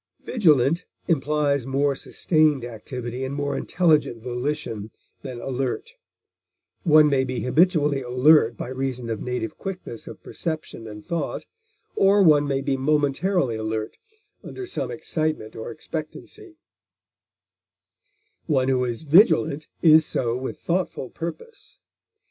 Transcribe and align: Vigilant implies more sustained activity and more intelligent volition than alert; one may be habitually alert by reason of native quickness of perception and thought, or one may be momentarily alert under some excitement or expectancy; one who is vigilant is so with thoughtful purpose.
Vigilant 0.23 0.85
implies 1.07 1.67
more 1.67 1.93
sustained 1.95 2.65
activity 2.65 3.23
and 3.23 3.35
more 3.35 3.55
intelligent 3.55 4.17
volition 4.23 4.89
than 5.21 5.39
alert; 5.39 5.93
one 6.81 7.07
may 7.07 7.23
be 7.23 7.41
habitually 7.41 8.01
alert 8.01 8.57
by 8.57 8.67
reason 8.67 9.11
of 9.11 9.21
native 9.21 9.59
quickness 9.59 10.07
of 10.07 10.23
perception 10.23 10.87
and 10.87 11.05
thought, 11.05 11.45
or 11.95 12.23
one 12.23 12.47
may 12.47 12.61
be 12.63 12.75
momentarily 12.77 13.55
alert 13.55 13.99
under 14.43 14.65
some 14.65 14.89
excitement 14.89 15.55
or 15.55 15.69
expectancy; 15.69 16.57
one 18.47 18.69
who 18.69 18.83
is 18.83 19.03
vigilant 19.03 19.67
is 19.83 20.03
so 20.03 20.35
with 20.35 20.57
thoughtful 20.57 21.11
purpose. 21.11 21.77